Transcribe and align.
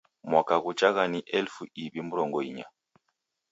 Mwaka 0.29 0.55
ghuchagha 0.63 1.03
ni 1.11 1.19
elifu 1.35 1.63
iw'i 1.83 2.01
mrongo 2.07 2.37
inya 2.49 2.67